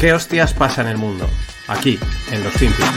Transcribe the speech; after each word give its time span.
¿Qué 0.00 0.14
hostias 0.14 0.54
pasa 0.54 0.80
en 0.80 0.86
el 0.86 0.96
mundo? 0.96 1.26
Aquí, 1.68 1.98
en 2.32 2.42
los 2.42 2.54
Finpics. 2.54 2.88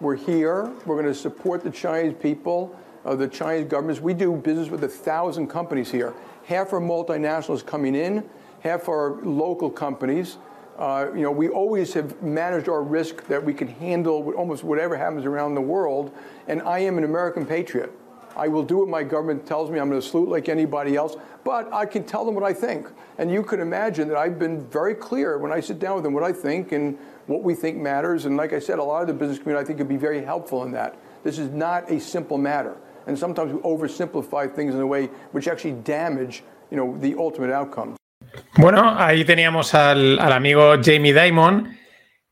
We're 0.00 0.14
here. 0.14 0.70
We're 0.86 0.94
going 0.94 1.06
to 1.06 1.14
support 1.14 1.64
the 1.64 1.70
Chinese 1.72 2.14
people, 2.20 2.78
uh, 3.04 3.16
the 3.16 3.26
Chinese 3.26 3.64
governments. 3.64 4.00
We 4.00 4.14
do 4.14 4.36
business 4.36 4.70
with 4.70 4.84
a 4.84 4.88
thousand 4.88 5.48
companies 5.48 5.90
here. 5.90 6.14
Half 6.44 6.72
are 6.72 6.80
multinationals 6.80 7.66
coming 7.66 7.96
in, 7.96 8.22
half 8.60 8.88
are 8.88 9.20
local 9.24 9.70
companies. 9.70 10.38
Uh, 10.78 11.08
you 11.12 11.22
know, 11.22 11.32
we 11.32 11.48
always 11.48 11.92
have 11.94 12.22
managed 12.22 12.68
our 12.68 12.84
risk 12.84 13.26
that 13.26 13.44
we 13.44 13.52
can 13.52 13.66
handle 13.66 14.32
almost 14.36 14.62
whatever 14.62 14.96
happens 14.96 15.24
around 15.24 15.56
the 15.56 15.60
world. 15.60 16.12
And 16.46 16.62
I 16.62 16.78
am 16.78 16.96
an 16.96 17.02
American 17.02 17.44
patriot. 17.44 17.92
I 18.36 18.48
will 18.48 18.62
do 18.62 18.78
what 18.78 18.88
my 18.88 19.02
government 19.02 19.46
tells 19.46 19.70
me. 19.70 19.78
I'm 19.78 19.88
going 19.88 20.00
to 20.00 20.06
salute 20.06 20.28
like 20.28 20.48
anybody 20.48 20.96
else, 20.96 21.16
but 21.44 21.72
I 21.72 21.86
can 21.86 22.04
tell 22.04 22.24
them 22.24 22.34
what 22.34 22.44
I 22.44 22.52
think. 22.52 22.88
And 23.18 23.30
you 23.30 23.42
can 23.42 23.60
imagine 23.60 24.08
that 24.08 24.16
I've 24.16 24.38
been 24.38 24.66
very 24.68 24.94
clear 24.94 25.38
when 25.38 25.52
I 25.52 25.60
sit 25.60 25.78
down 25.78 25.94
with 25.96 26.04
them 26.04 26.12
what 26.12 26.24
I 26.24 26.32
think 26.32 26.72
and 26.72 26.98
what 27.26 27.42
we 27.42 27.54
think 27.54 27.78
matters. 27.78 28.24
And 28.24 28.36
like 28.36 28.52
I 28.52 28.58
said, 28.58 28.78
a 28.78 28.82
lot 28.82 29.02
of 29.02 29.08
the 29.08 29.14
business 29.14 29.38
community 29.38 29.64
I 29.64 29.66
think 29.66 29.78
could 29.78 29.88
be 29.88 29.96
very 29.96 30.24
helpful 30.24 30.64
in 30.64 30.72
that. 30.72 30.96
This 31.24 31.38
is 31.38 31.50
not 31.50 31.90
a 31.90 32.00
simple 32.00 32.38
matter. 32.38 32.76
And 33.06 33.18
sometimes 33.18 33.52
we 33.52 33.60
oversimplify 33.60 34.54
things 34.54 34.74
in 34.74 34.80
a 34.80 34.86
way 34.86 35.06
which 35.32 35.48
actually 35.48 35.72
damage, 35.82 36.42
you 36.70 36.76
know, 36.76 36.96
the 36.98 37.14
ultimate 37.16 37.50
outcome. 37.50 37.96
Bueno, 38.56 38.82
ahí 38.98 39.24
teníamos 39.24 39.74
al, 39.74 40.18
al 40.18 40.32
amigo 40.32 40.76
Jamie 40.82 41.12
Dimon, 41.12 41.76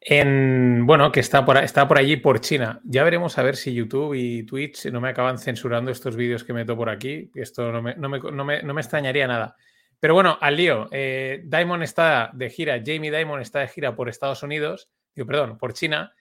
en, 0.00 0.86
bueno, 0.86 1.12
que 1.12 1.20
está 1.20 1.45
por, 1.45 1.59
está 1.59 1.86
por 1.86 1.98
allí, 1.98 2.16
por 2.16 2.40
China. 2.40 2.80
Ya 2.84 3.04
veremos 3.04 3.36
a 3.36 3.42
ver 3.42 3.56
si 3.56 3.74
YouTube 3.74 4.14
y 4.14 4.45
Twitch 4.45 4.86
no 4.86 5.00
me 5.00 5.10
acaban 5.10 5.38
censurando 5.38 5.90
estos 5.90 6.16
vídeos 6.16 6.42
que 6.42 6.54
meto 6.54 6.76
por 6.76 6.88
aquí. 6.88 7.30
Esto 7.34 7.70
no 7.70 7.82
me, 7.82 7.95
no 7.96 8.09
me, 8.09 8.18
no 8.18 8.45
me, 8.45 8.62
no 8.62 8.74
me 8.74 8.80
extrañaría 8.80 9.26
nada. 9.26 9.56
Pero 10.01 10.15
bueno, 10.15 10.38
al 10.40 10.56
lío. 10.56 10.88
Eh, 10.90 11.43
Diamond 11.45 11.82
está 11.82 12.30
de 12.32 12.48
gira, 12.48 12.80
Jamie 12.84 13.10
Diamond 13.10 13.43
está 13.43 13.60
de 13.60 13.68
gira 13.68 13.95
por 13.95 14.09
Estados 14.09 14.43
Unidos, 14.43 14.90
digo, 15.15 15.26
perdón, 15.26 15.59
por 15.59 15.74
China. 15.74 16.15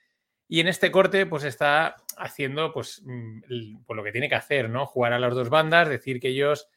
Y 0.46 0.60
en 0.60 0.68
este 0.68 0.90
corte, 0.90 1.24
pues 1.24 1.44
está 1.44 1.96
haciendo 2.18 2.72
pues, 2.72 3.02
mm, 3.04 3.40
pues, 3.86 3.96
lo 3.96 4.04
que 4.04 4.12
tiene 4.12 4.28
que 4.28 4.34
hacer, 4.34 4.68
¿no? 4.68 4.84
Jugar 4.84 5.14
a 5.14 5.18
las 5.18 5.34
dos 5.34 5.48
bandas, 5.48 5.88
decir 5.88 6.20
que 6.20 6.28
ellos 6.28 6.68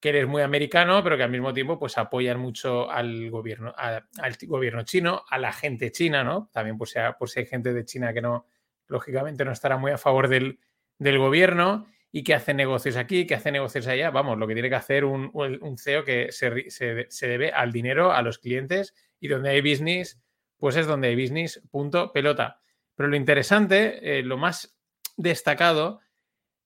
que 0.00 0.10
eres 0.10 0.26
muy 0.26 0.42
americano, 0.42 1.02
pero 1.02 1.16
que 1.16 1.22
al 1.22 1.30
mismo 1.30 1.52
tiempo 1.52 1.78
pues 1.78 1.96
apoyan 1.98 2.38
mucho 2.38 2.90
al 2.90 3.30
gobierno, 3.30 3.74
al 3.76 4.04
gobierno 4.42 4.82
chino, 4.82 5.24
a 5.28 5.38
la 5.38 5.52
gente 5.52 5.90
china, 5.90 6.22
¿no? 6.22 6.50
También 6.52 6.76
pues, 6.76 6.90
sea, 6.90 7.16
pues 7.18 7.36
hay 7.36 7.46
gente 7.46 7.72
de 7.72 7.84
China 7.84 8.12
que 8.12 8.20
no, 8.20 8.46
lógicamente 8.88 9.44
no 9.44 9.52
estará 9.52 9.76
muy 9.78 9.92
a 9.92 9.98
favor 9.98 10.28
del, 10.28 10.60
del 10.98 11.18
gobierno 11.18 11.86
y 12.12 12.22
que 12.24 12.34
hace 12.34 12.54
negocios 12.54 12.96
aquí, 12.96 13.26
que 13.26 13.34
hace 13.34 13.50
negocios 13.50 13.86
allá. 13.86 14.10
Vamos, 14.10 14.38
lo 14.38 14.46
que 14.46 14.54
tiene 14.54 14.68
que 14.68 14.76
hacer 14.76 15.04
un, 15.04 15.30
un 15.34 15.78
CEO 15.78 16.04
que 16.04 16.30
se, 16.30 16.70
se, 16.70 17.06
se, 17.08 17.28
debe 17.28 17.50
al 17.50 17.72
dinero, 17.72 18.12
a 18.12 18.22
los 18.22 18.38
clientes 18.38 18.94
y 19.20 19.28
donde 19.28 19.50
hay 19.50 19.60
business, 19.60 20.20
pues 20.58 20.76
es 20.76 20.86
donde 20.86 21.08
hay 21.08 21.20
business, 21.20 21.62
punto, 21.70 22.12
pelota. 22.12 22.60
Pero 22.94 23.08
lo 23.08 23.16
interesante, 23.16 24.18
eh, 24.18 24.22
lo 24.22 24.38
más 24.38 24.78
destacado 25.16 26.00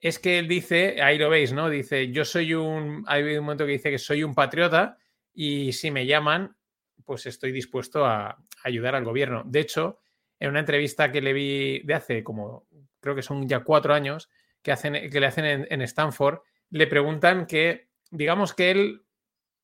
es 0.01 0.19
que 0.19 0.39
él 0.39 0.49
dice, 0.49 1.03
ahí 1.03 1.19
lo 1.19 1.29
veis, 1.29 1.53
¿no? 1.53 1.69
Dice, 1.69 2.11
yo 2.11 2.25
soy 2.25 2.55
un, 2.55 3.05
hay 3.07 3.23
un 3.37 3.45
momento 3.45 3.67
que 3.67 3.73
dice 3.73 3.91
que 3.91 3.99
soy 3.99 4.23
un 4.23 4.35
patriota 4.35 4.97
y 5.35 5.73
si 5.73 5.91
me 5.91 6.07
llaman, 6.07 6.57
pues 7.05 7.27
estoy 7.27 7.53
dispuesto 7.53 8.07
a 8.07 8.43
ayudar 8.65 8.95
al 8.95 9.05
gobierno. 9.05 9.43
De 9.45 9.61
hecho, 9.61 9.99
en 10.39 10.51
una 10.51 10.61
entrevista 10.61 11.13
que 11.13 11.21
le 11.21 11.33
vi 11.35 11.81
de 11.81 11.95
hace 11.95 12.25
como, 12.25 12.67
creo 13.01 13.15
que 13.15 13.23
son 13.23 13.47
ya 13.47 13.61
cuatro 13.61 13.93
años, 13.93 14.31
que, 14.63 14.73
hacen, 14.73 15.11
que 15.11 15.21
le 15.21 15.27
hacen 15.27 15.45
en, 15.45 15.67
en 15.71 15.83
Stanford, 15.83 16.41
le 16.71 16.87
preguntan 16.87 17.47
que, 17.47 17.91
digamos 18.11 18.55
que 18.55 18.71
él 18.71 19.03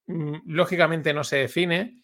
mm, 0.06 0.36
lógicamente 0.46 1.14
no 1.14 1.24
se 1.24 1.36
define, 1.36 2.02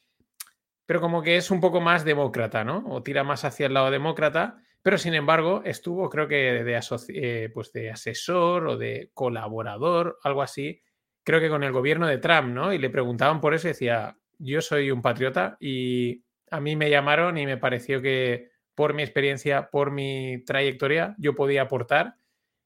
pero 0.87 1.01
como 1.01 1.23
que 1.23 1.37
es 1.37 1.51
un 1.51 1.61
poco 1.61 1.81
más 1.81 2.05
demócrata, 2.05 2.65
¿no? 2.65 2.85
O 2.89 3.03
tira 3.03 3.25
más 3.25 3.45
hacia 3.45 3.67
el 3.67 3.75
lado 3.75 3.91
demócrata 3.91 4.63
pero 4.83 4.99
sin 4.99 5.15
embargo, 5.15 5.63
estuvo, 5.65 6.11
creo 6.11 6.27
que 6.27 6.65
de, 6.65 6.81
eh, 7.15 7.51
pues 7.55 7.73
de 7.73 7.91
asesor 7.91 8.67
o 8.67 8.77
de 8.77 9.11
colaborador, 9.15 10.19
algo 10.25 10.43
así, 10.43 10.83
creo 11.23 11.41
que 11.41 11.49
con 11.49 11.63
el 11.63 11.73
gobierno 11.73 12.09
de 12.09 12.19
Trump, 12.19 12.49
¿no? 12.49 12.73
Y 12.73 12.79
le 12.79 12.91
preguntaban 12.91 13.41
por 13.41 13.55
eso 13.55 13.69
y 13.69 13.71
decía, 13.71 14.19
yo 14.39 14.61
soy 14.61 14.91
un 14.91 15.01
patriota 15.01 15.57
y 15.61 16.25
a 16.51 16.61
mí 16.61 16.75
me 16.75 16.91
llamaron 16.91 17.39
y 17.39 17.47
me 17.47 17.57
pareció 17.57 18.03
que 18.03 18.51
por 18.75 18.93
mi 18.95 19.03
experiencia, 19.03 19.71
por 19.71 19.93
mi 19.93 20.43
trayectoria, 20.45 21.15
yo 21.19 21.35
podía 21.35 21.63
aportar 21.63 22.17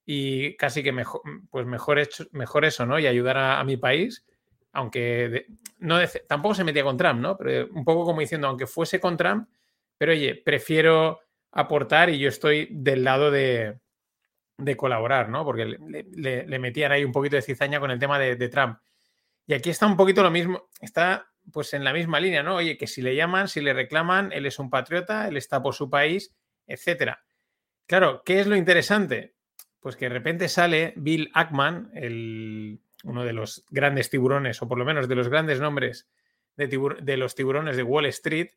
y 0.06 0.56
casi 0.56 0.82
que 0.82 0.92
mejor, 0.92 1.20
pues 1.50 1.66
mejor, 1.66 1.98
hecho, 1.98 2.24
mejor 2.32 2.64
eso, 2.64 2.86
¿no? 2.86 2.98
Y 2.98 3.06
ayudar 3.06 3.36
a, 3.36 3.62
mi 3.64 3.76
país, 3.76 4.24
aunque 4.72 5.46
no 5.78 5.98
tampoco 6.28 6.54
se 6.54 6.64
metía 6.64 6.84
con 6.84 6.96
Trump, 6.96 7.20
¿no? 7.20 7.36
Pero 7.36 7.68
un 7.72 7.84
poco 7.84 8.04
como 8.04 8.20
diciendo, 8.20 8.46
aunque 8.46 8.66
fuese 8.66 9.00
con 9.00 9.16
Trump, 9.16 9.48
pero 9.98 10.12
oye, 10.12 10.34
prefiero 10.34 11.20
aportar 11.56 12.10
y 12.10 12.18
yo 12.18 12.28
estoy 12.28 12.68
del 12.70 13.02
lado 13.02 13.30
de, 13.30 13.78
de 14.58 14.76
colaborar, 14.76 15.30
¿no? 15.30 15.44
Porque 15.44 15.64
le, 15.64 16.58
metían 16.58 16.92
ahí 16.92 17.04
un 17.04 17.12
poquito 17.12 17.36
de 17.36 17.42
cizaña 17.42 17.80
con 17.80 17.90
el 17.90 17.98
tema 17.98 18.18
de, 18.18 18.36
de, 18.36 18.48
Trump. 18.48 18.78
Y 19.46 19.54
aquí 19.54 19.70
está 19.70 19.86
un 19.86 19.96
poquito 19.96 20.22
lo 20.22 20.30
mismo, 20.30 20.68
está 20.80 21.28
pues 21.52 21.72
en 21.74 21.84
la 21.84 21.92
misma 21.92 22.20
línea, 22.20 22.42
¿no? 22.42 22.56
Oye, 22.56 22.76
que 22.76 22.86
si 22.86 23.00
le 23.00 23.16
llaman, 23.16 23.48
si 23.48 23.60
le 23.60 23.72
reclaman, 23.72 24.32
él 24.32 24.46
es 24.46 24.58
un 24.58 24.68
patriota, 24.68 25.28
él 25.28 25.36
está 25.36 25.62
por 25.62 25.74
su 25.74 25.88
país, 25.88 26.34
etcétera. 26.66 27.24
Claro, 27.86 28.22
¿qué 28.24 28.40
es 28.40 28.46
lo 28.46 28.56
interesante? 28.56 29.36
Pues 29.80 29.96
que 29.96 30.06
de 30.06 30.14
repente 30.14 30.48
sale 30.48 30.92
Bill 30.96 31.30
Ackman, 31.32 31.90
el, 31.94 32.80
uno 33.04 33.24
de 33.24 33.32
los 33.32 33.64
grandes 33.70 34.10
tiburones, 34.10 34.60
o 34.60 34.68
por 34.68 34.78
lo 34.78 34.84
menos 34.84 35.08
de 35.08 35.14
los 35.14 35.28
grandes 35.28 35.60
nombres 35.60 36.08
de, 36.56 36.68
tibur 36.68 37.02
de 37.02 37.16
los 37.16 37.34
tiburones 37.34 37.76
de 37.76 37.82
Wall 37.82 38.06
Street, 38.06 38.50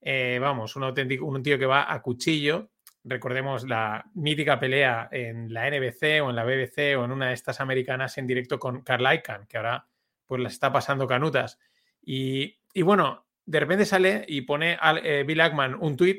eh, 0.00 0.38
vamos, 0.40 0.76
un 0.76 0.84
auténtico, 0.84 1.26
un 1.26 1.42
tío 1.42 1.58
que 1.58 1.66
va 1.66 1.92
a 1.92 2.02
cuchillo. 2.02 2.70
Recordemos 3.04 3.68
la 3.68 4.04
mítica 4.14 4.58
pelea 4.58 5.08
en 5.12 5.52
la 5.52 5.70
NBC 5.70 6.22
o 6.22 6.30
en 6.30 6.36
la 6.36 6.44
BBC 6.44 6.96
o 6.98 7.04
en 7.04 7.12
una 7.12 7.28
de 7.28 7.34
estas 7.34 7.60
americanas 7.60 8.18
en 8.18 8.26
directo 8.26 8.58
con 8.58 8.82
Carl 8.82 9.06
Icahn, 9.14 9.46
que 9.46 9.56
ahora 9.56 9.86
pues 10.26 10.44
está 10.46 10.72
pasando 10.72 11.06
canutas. 11.06 11.58
Y, 12.02 12.58
y 12.72 12.82
bueno, 12.82 13.26
de 13.46 13.60
repente 13.60 13.84
sale 13.84 14.24
y 14.28 14.42
pone 14.42 14.76
a 14.80 14.96
eh, 14.98 15.24
Bill 15.24 15.40
Ackman 15.40 15.76
un 15.80 15.96
tweet 15.96 16.18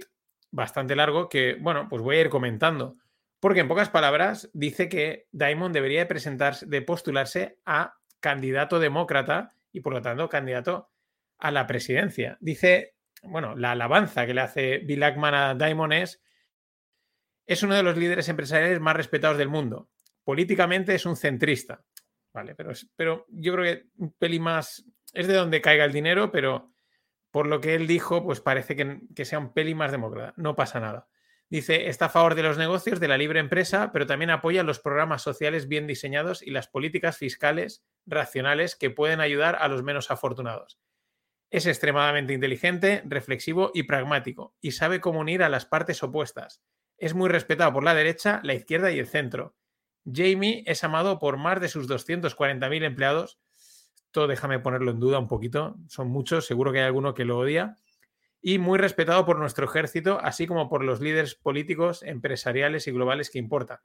bastante 0.49 0.95
largo 0.95 1.29
que, 1.29 1.57
bueno, 1.59 1.87
pues 1.89 2.01
voy 2.01 2.17
a 2.17 2.21
ir 2.21 2.29
comentando. 2.29 2.95
Porque 3.39 3.59
en 3.59 3.67
pocas 3.67 3.89
palabras 3.89 4.49
dice 4.53 4.89
que 4.89 5.27
Diamond 5.31 5.73
debería 5.73 5.99
de 5.99 6.05
presentarse, 6.07 6.65
de 6.65 6.81
postularse 6.81 7.59
a 7.65 7.95
candidato 8.19 8.79
demócrata 8.79 9.53
y 9.71 9.81
por 9.81 9.93
lo 9.93 10.01
tanto 10.01 10.27
candidato 10.29 10.89
a 11.37 11.51
la 11.51 11.67
presidencia. 11.67 12.37
Dice 12.39 12.95
bueno, 13.27 13.55
la 13.55 13.71
alabanza 13.71 14.25
que 14.25 14.33
le 14.33 14.41
hace 14.41 14.77
Bill 14.79 15.03
Ackman 15.03 15.33
a 15.33 15.55
Diamond 15.55 15.93
es, 15.93 16.23
es 17.45 17.63
uno 17.63 17.75
de 17.75 17.83
los 17.83 17.97
líderes 17.97 18.27
empresariales 18.29 18.79
más 18.79 18.95
respetados 18.95 19.37
del 19.37 19.49
mundo. 19.49 19.89
Políticamente 20.23 20.93
es 20.95 21.05
un 21.05 21.15
centrista, 21.15 21.83
¿vale? 22.33 22.55
Pero, 22.55 22.71
pero 22.95 23.25
yo 23.29 23.53
creo 23.53 23.63
que 23.63 23.87
un 23.97 24.13
peli 24.13 24.39
más, 24.39 24.85
es 25.13 25.27
de 25.27 25.33
donde 25.33 25.61
caiga 25.61 25.85
el 25.85 25.93
dinero, 25.93 26.31
pero 26.31 26.73
por 27.31 27.47
lo 27.47 27.61
que 27.61 27.75
él 27.75 27.87
dijo, 27.87 28.23
pues 28.23 28.41
parece 28.41 28.75
que, 28.75 29.01
que 29.15 29.25
sea 29.25 29.39
un 29.39 29.53
peli 29.53 29.75
más 29.75 29.91
demócrata. 29.91 30.33
No 30.37 30.55
pasa 30.55 30.79
nada. 30.79 31.07
Dice, 31.49 31.87
está 31.87 32.05
a 32.05 32.09
favor 32.09 32.35
de 32.35 32.43
los 32.43 32.57
negocios, 32.57 32.99
de 32.99 33.07
la 33.07 33.17
libre 33.17 33.39
empresa, 33.39 33.91
pero 33.93 34.05
también 34.05 34.31
apoya 34.31 34.63
los 34.63 34.79
programas 34.79 35.21
sociales 35.21 35.69
bien 35.69 35.87
diseñados 35.87 36.41
y 36.41 36.51
las 36.51 36.67
políticas 36.67 37.17
fiscales 37.17 37.85
racionales 38.05 38.75
que 38.75 38.89
pueden 38.89 39.21
ayudar 39.21 39.55
a 39.55 39.69
los 39.69 39.81
menos 39.81 40.11
afortunados. 40.11 40.77
Es 41.49 41.65
extremadamente 41.65 42.33
inteligente, 42.33 43.01
reflexivo 43.05 43.71
y 43.73 43.83
pragmático, 43.83 44.55
y 44.59 44.71
sabe 44.71 44.99
cómo 44.99 45.21
unir 45.21 45.43
a 45.43 45.49
las 45.49 45.65
partes 45.65 46.03
opuestas. 46.03 46.61
Es 46.97 47.13
muy 47.13 47.29
respetado 47.29 47.71
por 47.73 47.83
la 47.83 47.93
derecha, 47.93 48.41
la 48.43 48.53
izquierda 48.53 48.91
y 48.91 48.99
el 48.99 49.07
centro. 49.07 49.55
Jamie 50.05 50.63
es 50.65 50.83
amado 50.83 51.19
por 51.19 51.37
más 51.37 51.61
de 51.61 51.69
sus 51.69 51.87
240.000 51.87 52.83
empleados. 52.83 53.39
Todo 54.11 54.27
déjame 54.27 54.59
ponerlo 54.59 54.91
en 54.91 54.99
duda 54.99 55.19
un 55.19 55.27
poquito, 55.27 55.77
son 55.87 56.09
muchos, 56.09 56.45
seguro 56.45 56.71
que 56.71 56.79
hay 56.79 56.85
alguno 56.85 57.13
que 57.13 57.25
lo 57.25 57.37
odia. 57.37 57.77
Y 58.41 58.59
muy 58.59 58.77
respetado 58.77 59.25
por 59.25 59.39
nuestro 59.39 59.65
ejército, 59.65 60.19
así 60.21 60.47
como 60.47 60.69
por 60.69 60.83
los 60.83 61.01
líderes 61.01 61.35
políticos, 61.35 62.03
empresariales 62.03 62.87
y 62.87 62.91
globales 62.91 63.29
que 63.29 63.39
importan. 63.39 63.79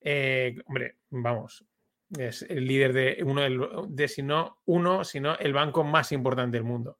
Eh, 0.00 0.56
hombre, 0.66 0.96
vamos, 1.10 1.64
es 2.10 2.42
el 2.42 2.66
líder 2.66 2.92
de 2.92 3.18
uno 3.24 3.86
de 3.88 4.08
si 4.08 4.22
no 4.22 4.60
uno, 4.64 5.04
sino 5.04 5.36
el 5.38 5.52
banco 5.52 5.84
más 5.84 6.12
importante 6.12 6.56
del 6.56 6.64
mundo. 6.64 6.98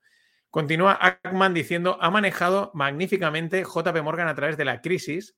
Continúa 0.50 0.98
Ackman 1.00 1.54
diciendo, 1.54 1.98
ha 2.00 2.10
manejado 2.10 2.70
magníficamente 2.74 3.62
JP 3.62 4.02
Morgan 4.02 4.28
a 4.28 4.34
través 4.34 4.56
de 4.56 4.64
la 4.64 4.80
crisis 4.80 5.36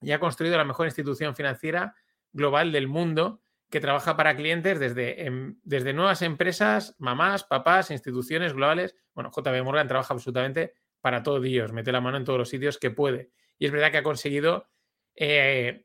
y 0.00 0.12
ha 0.12 0.20
construido 0.20 0.56
la 0.56 0.64
mejor 0.64 0.86
institución 0.86 1.34
financiera 1.34 1.94
global 2.32 2.72
del 2.72 2.88
mundo 2.88 3.40
que 3.70 3.80
trabaja 3.80 4.16
para 4.16 4.34
clientes 4.34 4.80
desde, 4.80 5.26
en, 5.26 5.60
desde 5.62 5.92
nuevas 5.92 6.22
empresas, 6.22 6.94
mamás, 6.98 7.44
papás, 7.44 7.90
instituciones 7.90 8.54
globales. 8.54 8.96
Bueno, 9.14 9.30
JP 9.30 9.62
Morgan 9.62 9.88
trabaja 9.88 10.14
absolutamente 10.14 10.74
para 11.00 11.22
todo 11.22 11.40
Dios, 11.40 11.72
mete 11.72 11.92
la 11.92 12.00
mano 12.00 12.16
en 12.16 12.24
todos 12.24 12.38
los 12.38 12.48
sitios 12.48 12.78
que 12.78 12.90
puede. 12.90 13.30
Y 13.58 13.66
es 13.66 13.72
verdad 13.72 13.90
que 13.90 13.98
ha 13.98 14.02
conseguido 14.02 14.68
eh, 15.14 15.84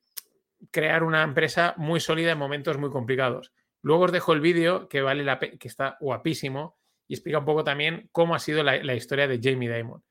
crear 0.71 1.03
una 1.03 1.23
empresa 1.23 1.73
muy 1.77 1.99
sólida 1.99 2.31
en 2.31 2.37
momentos 2.37 2.77
muy 2.77 2.89
complicados. 2.89 3.51
Luego 3.81 4.05
os 4.05 4.11
dejo 4.11 4.33
el 4.33 4.41
vídeo 4.41 4.87
que 4.87 5.01
vale 5.01 5.23
la 5.23 5.39
que 5.39 5.67
está 5.67 5.97
guapísimo 5.99 6.77
y 7.07 7.15
explica 7.15 7.39
un 7.39 7.45
poco 7.45 7.63
también 7.63 8.09
cómo 8.11 8.33
ha 8.33 8.39
sido 8.39 8.63
la, 8.63 8.95
historia 8.95 9.27
de 9.27 9.39
Jamie 9.41 9.71
Dimon. 9.71 10.03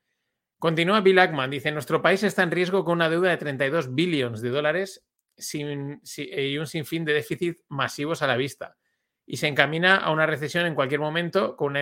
Continúa 0.59 1.01
Bill 1.01 1.19
Ackman, 1.19 1.49
dice, 1.49 1.71
nuestro 1.71 2.01
país 2.01 2.23
está 2.23 2.43
en 2.43 2.51
riesgo 2.51 2.85
con 2.85 2.93
una 2.93 3.09
deuda 3.09 3.29
de 3.29 3.37
32 3.37 3.93
billones 3.93 4.41
de 4.41 4.49
dólares 4.49 5.05
y 5.35 6.57
un 6.57 6.67
sinfín 6.67 7.03
de 7.03 7.13
déficit 7.13 7.57
masivos 7.67 8.21
a 8.21 8.27
la 8.27 8.37
vista. 8.37 8.77
Y 9.25 9.37
se 9.37 9.47
encamina 9.47 9.97
a 9.97 10.11
una 10.11 10.25
recesión 10.25 10.65
en 10.65 10.75
cualquier 10.75 10.99
momento 10.99 11.55
con, 11.55 11.75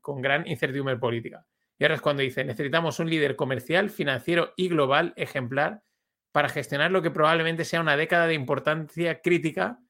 con 0.00 0.22
gran 0.22 0.46
incertidumbre 0.48 0.96
política. 0.96 1.46
Y 1.78 1.84
ahora 1.84 1.96
es 1.96 2.00
cuando 2.00 2.22
dice, 2.22 2.44
necesitamos 2.44 2.98
un 2.98 3.10
líder 3.10 3.36
comercial, 3.36 3.90
financiero 3.90 4.54
y 4.56 4.68
global 4.68 5.12
ejemplar 5.16 5.82
para 6.36 6.50
gestionar 6.50 6.90
lo 6.90 7.00
que 7.00 7.10
probablemente 7.10 7.64
sea 7.64 7.80
una 7.80 7.96
década 7.96 8.26
de 8.26 8.34
importancia 8.34 9.22
crítica 9.22 9.80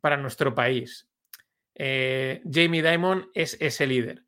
para 0.00 0.16
nuestro 0.16 0.54
país. 0.54 1.10
Eh, 1.74 2.40
Jamie 2.50 2.82
Dimon 2.82 3.28
es 3.34 3.58
ese 3.60 3.86
líder. 3.86 4.24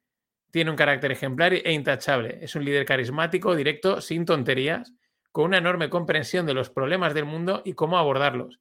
Tiene 0.50 0.70
un 0.70 0.76
carácter 0.76 1.12
ejemplar 1.12 1.54
e 1.54 1.72
intachable. 1.72 2.40
Es 2.42 2.54
un 2.56 2.66
líder 2.66 2.84
carismático, 2.84 3.56
directo, 3.56 4.02
sin 4.02 4.26
tonterías, 4.26 4.92
con 5.30 5.46
una 5.46 5.56
enorme 5.56 5.88
comprensión 5.88 6.44
de 6.44 6.52
los 6.52 6.68
problemas 6.68 7.14
del 7.14 7.24
mundo 7.24 7.62
y 7.64 7.72
cómo 7.72 7.96
abordarlos. 7.96 8.60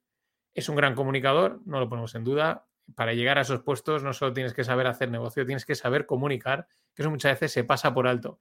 Es 0.54 0.70
un 0.70 0.78
gran 0.78 0.96
comunicador, 0.96 1.60
no 1.66 1.82
lo 1.82 1.90
ponemos 1.90 2.16
en 2.16 2.24
duda. 2.24 2.66
Para 2.96 3.14
llegar 3.14 3.38
a 3.38 3.42
esos 3.42 3.60
puestos 3.62 4.04
no 4.04 4.14
solo 4.14 4.32
tienes 4.32 4.54
que 4.54 4.64
saber 4.64 4.88
hacer 4.88 5.12
negocio, 5.12 5.46
tienes 5.46 5.66
que 5.66 5.76
saber 5.76 6.06
comunicar, 6.06 6.66
que 6.96 7.02
eso 7.02 7.12
muchas 7.12 7.34
veces 7.34 7.52
se 7.52 7.66
pasa 7.66 7.94
por 7.94 8.08
alto. 8.08 8.40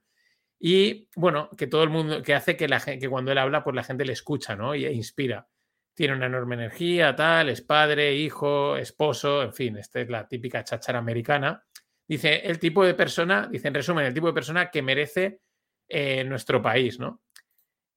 Y 0.63 1.09
bueno, 1.15 1.49
que 1.57 1.65
todo 1.65 1.81
el 1.81 1.89
mundo, 1.89 2.21
que 2.21 2.35
hace 2.35 2.55
que, 2.55 2.67
la, 2.67 2.79
que 2.79 3.09
cuando 3.09 3.31
él 3.31 3.39
habla, 3.39 3.63
pues 3.63 3.75
la 3.75 3.83
gente 3.83 4.05
le 4.05 4.13
escucha, 4.13 4.55
¿no? 4.55 4.75
Y 4.75 4.85
e 4.85 4.93
inspira. 4.93 5.47
Tiene 5.95 6.13
una 6.13 6.27
enorme 6.27 6.53
energía, 6.53 7.15
tal, 7.15 7.49
es 7.49 7.61
padre, 7.61 8.13
hijo, 8.13 8.77
esposo, 8.77 9.41
en 9.41 9.53
fin, 9.53 9.77
esta 9.77 9.99
es 9.99 10.09
la 10.09 10.27
típica 10.27 10.63
chachara 10.63 10.99
americana. 10.99 11.65
Dice, 12.07 12.45
el 12.45 12.59
tipo 12.59 12.85
de 12.85 12.93
persona, 12.93 13.47
dice 13.51 13.69
en 13.69 13.73
resumen, 13.73 14.05
el 14.05 14.13
tipo 14.13 14.27
de 14.27 14.33
persona 14.33 14.69
que 14.69 14.83
merece 14.83 15.41
eh, 15.89 16.23
nuestro 16.25 16.61
país, 16.61 16.99
¿no? 16.99 17.23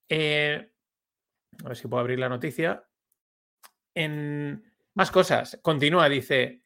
Eh, 0.09 0.71
a 1.63 1.69
ver 1.69 1.77
si 1.77 1.87
puedo 1.87 2.01
abrir 2.01 2.19
la 2.19 2.31
noticia. 2.31 2.83
En 3.95 4.65
más 4.95 5.11
cosas, 5.11 5.61
continúa, 5.63 6.09
dice, 6.09 6.63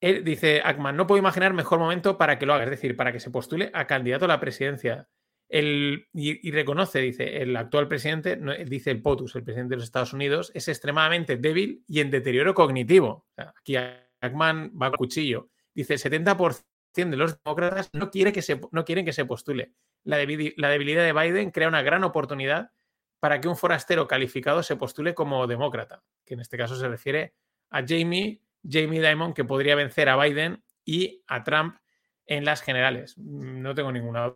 él, 0.00 0.22
dice 0.22 0.62
Ackman, 0.64 0.96
no 0.96 1.08
puedo 1.08 1.18
imaginar 1.18 1.54
mejor 1.54 1.80
momento 1.80 2.16
para 2.16 2.38
que 2.38 2.46
lo 2.46 2.54
haga, 2.54 2.64
es 2.64 2.70
decir, 2.70 2.96
para 2.96 3.10
que 3.10 3.18
se 3.18 3.30
postule 3.30 3.72
a 3.74 3.88
candidato 3.88 4.26
a 4.26 4.28
la 4.28 4.38
presidencia. 4.38 5.08
El, 5.52 6.06
y, 6.12 6.52
reconoce, 6.52 7.00
dice, 7.00 7.42
el 7.42 7.56
actual 7.56 7.88
presidente, 7.88 8.38
dice 8.66 8.92
el 8.92 9.02
POTUS, 9.02 9.34
el 9.34 9.42
presidente 9.42 9.70
de 9.70 9.78
los 9.78 9.84
Estados 9.84 10.12
Unidos, 10.12 10.52
es 10.54 10.68
extremadamente 10.68 11.36
débil 11.36 11.82
y 11.88 11.98
en 11.98 12.12
deterioro 12.12 12.54
cognitivo. 12.54 13.26
aquí 13.36 13.74
Ackman 13.74 14.72
va 14.80 14.86
a 14.86 14.92
cuchillo. 14.92 15.50
Dice, 15.74 15.94
el 15.94 16.00
70% 16.00 16.62
de 16.94 17.16
los 17.16 17.42
demócratas 17.42 17.90
no, 17.92 18.12
quiere 18.12 18.32
que 18.32 18.42
se, 18.42 18.60
no 18.70 18.84
quieren 18.84 19.04
que 19.04 19.12
se 19.12 19.24
postule. 19.24 19.72
La, 20.04 20.18
la 20.18 20.68
debilidad 20.68 21.04
de 21.04 21.12
Biden 21.12 21.50
crea 21.50 21.66
una 21.66 21.82
gran 21.82 22.04
oportunidad 22.04 22.70
para 23.18 23.40
que 23.40 23.48
un 23.48 23.56
forastero 23.56 24.06
calificado 24.06 24.62
se 24.62 24.76
postule 24.76 25.14
como 25.14 25.48
demócrata, 25.48 26.04
que 26.24 26.34
en 26.34 26.40
este 26.40 26.56
caso 26.56 26.76
se 26.76 26.88
refiere 26.88 27.34
a 27.70 27.84
Jamie, 27.84 28.40
Jamie 28.62 29.02
Dimon, 29.02 29.34
que 29.34 29.44
podría 29.44 29.74
vencer 29.74 30.08
a 30.08 30.16
Biden 30.16 30.62
y 30.84 31.24
a 31.26 31.42
Trump 31.42 31.76
en 32.26 32.44
las 32.44 32.62
generales. 32.62 33.18
No 33.18 33.74
tengo 33.74 33.90
ninguna 33.90 34.32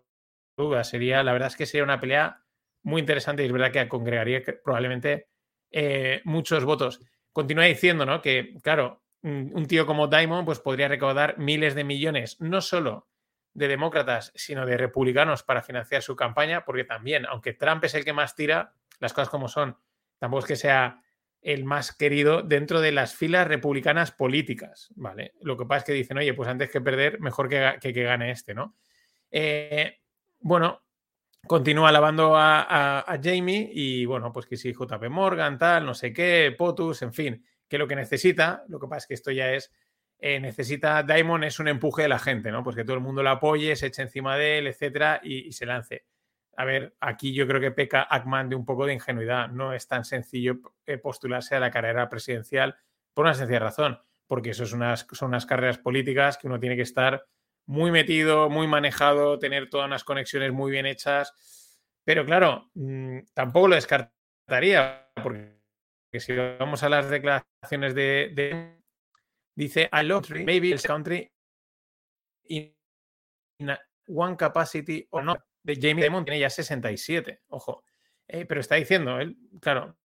duda. 0.56 0.84
Sería, 0.84 1.22
la 1.22 1.32
verdad 1.32 1.48
es 1.48 1.56
que 1.56 1.66
sería 1.66 1.84
una 1.84 2.00
pelea 2.00 2.42
muy 2.82 3.00
interesante 3.00 3.42
y 3.42 3.46
es 3.46 3.52
verdad 3.52 3.72
que 3.72 3.88
congregaría 3.88 4.42
probablemente 4.62 5.28
eh, 5.70 6.20
muchos 6.24 6.64
votos. 6.64 7.00
Continúa 7.32 7.64
diciendo, 7.64 8.06
¿no? 8.06 8.20
Que, 8.20 8.54
claro, 8.62 9.02
un 9.22 9.66
tío 9.66 9.86
como 9.86 10.06
Dimon 10.06 10.44
pues 10.44 10.60
podría 10.60 10.86
recaudar 10.86 11.38
miles 11.38 11.74
de 11.74 11.82
millones, 11.82 12.40
no 12.40 12.60
solo 12.60 13.08
de 13.54 13.68
demócratas, 13.68 14.32
sino 14.34 14.66
de 14.66 14.76
republicanos 14.76 15.42
para 15.42 15.62
financiar 15.62 16.02
su 16.02 16.14
campaña, 16.14 16.64
porque 16.64 16.84
también, 16.84 17.24
aunque 17.26 17.54
Trump 17.54 17.82
es 17.84 17.94
el 17.94 18.04
que 18.04 18.12
más 18.12 18.34
tira, 18.34 18.74
las 18.98 19.12
cosas 19.12 19.30
como 19.30 19.48
son, 19.48 19.78
tampoco 20.18 20.40
es 20.40 20.46
que 20.46 20.56
sea 20.56 21.00
el 21.40 21.64
más 21.64 21.94
querido 21.94 22.42
dentro 22.42 22.80
de 22.80 22.90
las 22.90 23.14
filas 23.14 23.46
republicanas 23.46 24.10
políticas, 24.10 24.92
¿vale? 24.96 25.34
Lo 25.40 25.56
que 25.56 25.66
pasa 25.66 25.78
es 25.78 25.84
que 25.84 25.92
dicen, 25.92 26.18
oye, 26.18 26.34
pues 26.34 26.48
antes 26.48 26.70
que 26.70 26.80
perder, 26.80 27.20
mejor 27.20 27.48
que, 27.48 27.78
que, 27.80 28.02
gane 28.02 28.30
este, 28.30 28.54
¿no? 28.54 28.74
Eh, 29.30 30.00
bueno, 30.44 30.82
continúa 31.46 31.88
alabando 31.88 32.36
a, 32.36 33.18
Jamie 33.22 33.70
y, 33.72 34.04
bueno, 34.04 34.30
pues 34.30 34.44
que 34.44 34.58
sí, 34.58 34.74
JP 34.74 35.08
Morgan, 35.08 35.56
tal, 35.56 35.86
no 35.86 35.94
sé 35.94 36.12
qué, 36.12 36.54
POTUS, 36.56 37.00
en 37.00 37.14
fin, 37.14 37.46
que 37.66 37.78
lo 37.78 37.88
que 37.88 37.96
necesita, 37.96 38.62
lo 38.68 38.78
que 38.78 38.86
pasa 38.86 38.98
es 38.98 39.06
que 39.06 39.14
esto 39.14 39.30
ya 39.30 39.52
es 39.52 39.72
eh, 40.18 40.38
necesita 40.40 41.02
Diamond 41.02 41.44
es 41.44 41.58
un 41.60 41.68
empuje 41.68 42.02
de 42.02 42.08
la 42.08 42.18
gente, 42.18 42.52
¿no? 42.52 42.62
Pues 42.62 42.76
que 42.76 42.84
todo 42.84 42.94
el 42.94 43.02
mundo 43.02 43.22
lo 43.22 43.30
apoye, 43.30 43.74
se 43.74 43.86
eche 43.86 44.02
encima 44.02 44.36
de 44.36 44.58
él, 44.58 44.66
etcétera, 44.66 45.20
y, 45.24 45.50
se 45.52 45.64
lance. 45.64 46.04
A 46.56 46.66
ver, 46.66 46.94
aquí 47.00 47.32
yo 47.32 47.46
creo 47.46 47.60
que 47.60 47.70
peca 47.70 48.06
Ackman 48.08 48.50
de 48.50 48.56
un 48.56 48.66
poco 48.66 48.84
de 48.84 48.92
ingenuidad. 48.92 49.48
No 49.48 49.72
es 49.72 49.88
tan 49.88 50.04
sencillo 50.04 50.60
eh, 50.84 50.98
postularse 50.98 51.56
a 51.56 51.60
la 51.60 51.70
carrera 51.70 52.10
presidencial 52.10 52.76
por 53.14 53.24
una 53.24 53.34
sencilla 53.34 53.60
razón, 53.60 53.98
porque 54.26 54.50
eso 54.50 54.64
es 54.64 54.74
unas, 54.74 55.06
son 55.12 55.28
unas 55.28 55.46
carreras 55.46 55.78
políticas 55.78 56.36
que 56.36 56.48
uno 56.48 56.60
tiene 56.60 56.76
que 56.76 56.82
estar 56.82 57.26
muy 57.66 57.90
metido, 57.90 58.50
muy 58.50 58.66
manejado, 58.66 59.38
tener 59.38 59.70
todas 59.70 59.86
unas 59.86 60.04
conexiones 60.04 60.52
muy 60.52 60.70
bien 60.70 60.86
hechas. 60.86 61.80
Pero 62.04 62.24
claro, 62.24 62.70
mm, 62.74 63.20
tampoco 63.34 63.68
lo 63.68 63.74
descartaría, 63.74 65.08
porque 65.22 65.54
si 66.18 66.34
vamos 66.34 66.82
a 66.82 66.88
las 66.88 67.08
declaraciones 67.08 67.94
de 67.94 68.74
Dice, 69.56 69.88
I 69.92 70.02
love 70.02 70.28
maybe 70.30 70.70
this 70.70 70.82
country 70.82 71.30
in 72.48 72.74
one 74.08 74.36
capacity 74.36 75.06
or 75.10 75.22
not. 75.22 75.40
De 75.62 75.76
Jamie 75.76 76.02
Dimon 76.02 76.24
tiene 76.24 76.40
ya 76.40 76.50
67, 76.50 77.42
ojo. 77.48 77.84
Eh, 78.26 78.44
pero 78.46 78.60
está 78.60 78.74
diciendo, 78.74 79.18
él, 79.18 79.36
claro, 79.60 79.96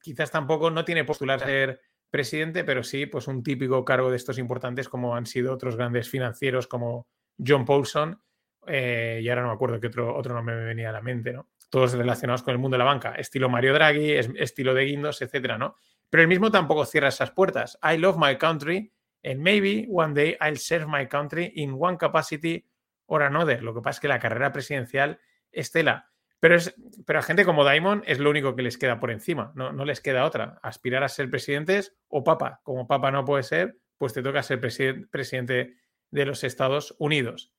quizás 0.00 0.30
tampoco 0.30 0.70
no 0.70 0.84
tiene 0.84 1.04
postular 1.04 1.38
ser 1.38 1.80
presidente, 2.12 2.62
pero 2.62 2.82
sí, 2.82 3.06
pues 3.06 3.26
un 3.26 3.42
típico 3.42 3.86
cargo 3.86 4.10
de 4.10 4.18
estos 4.18 4.36
importantes 4.36 4.86
como 4.86 5.16
han 5.16 5.24
sido 5.24 5.54
otros 5.54 5.76
grandes 5.76 6.10
financieros 6.10 6.66
como 6.68 7.08
John 7.44 7.64
Paulson, 7.64 8.20
eh, 8.66 9.20
y 9.22 9.28
ahora 9.30 9.42
no 9.42 9.48
me 9.48 9.54
acuerdo 9.54 9.80
qué 9.80 9.86
otro, 9.86 10.14
otro 10.14 10.34
nombre 10.34 10.54
me 10.54 10.64
venía 10.64 10.90
a 10.90 10.92
la 10.92 11.00
mente, 11.00 11.32
¿no? 11.32 11.48
Todos 11.70 11.94
relacionados 11.94 12.42
con 12.42 12.52
el 12.52 12.58
mundo 12.58 12.74
de 12.74 12.80
la 12.80 12.84
banca, 12.84 13.14
estilo 13.14 13.48
Mario 13.48 13.72
Draghi, 13.72 14.12
estilo 14.12 14.74
de 14.74 14.84
Guindos, 14.84 15.22
etcétera, 15.22 15.56
¿no? 15.56 15.74
Pero 16.10 16.22
él 16.22 16.28
mismo 16.28 16.50
tampoco 16.50 16.84
cierra 16.84 17.08
esas 17.08 17.30
puertas. 17.30 17.78
I 17.82 17.96
love 17.96 18.18
my 18.18 18.36
country 18.36 18.92
and 19.24 19.40
maybe 19.40 19.86
one 19.88 20.12
day 20.12 20.36
I'll 20.38 20.58
serve 20.58 20.86
my 20.86 21.08
country 21.08 21.50
in 21.56 21.74
one 21.78 21.96
capacity 21.96 22.68
or 23.06 23.22
another. 23.22 23.62
Lo 23.62 23.72
que 23.72 23.80
pasa 23.80 23.96
es 23.96 24.00
que 24.00 24.08
la 24.08 24.18
carrera 24.18 24.52
presidencial 24.52 25.18
es 25.50 25.72
tela. 25.72 26.11
Pero, 26.42 26.56
es, 26.56 26.74
pero 27.06 27.20
a 27.20 27.22
gente 27.22 27.44
como 27.44 27.62
Diamond 27.64 28.02
es 28.04 28.18
lo 28.18 28.28
único 28.28 28.56
que 28.56 28.62
les 28.62 28.76
queda 28.76 28.98
por 28.98 29.12
encima. 29.12 29.52
No, 29.54 29.72
no 29.72 29.84
les 29.84 30.00
queda 30.00 30.24
otra. 30.24 30.58
Aspirar 30.64 31.04
a 31.04 31.08
ser 31.08 31.30
presidentes 31.30 31.94
o 32.08 32.24
papa. 32.24 32.60
Como 32.64 32.88
papa 32.88 33.12
no 33.12 33.24
puede 33.24 33.44
ser, 33.44 33.78
pues 33.96 34.12
te 34.12 34.24
toca 34.24 34.42
ser 34.42 34.58
presidente 34.58 35.76
de 36.10 36.26
los 36.26 36.42
Estados 36.42 36.96
Unidos. 36.98 37.52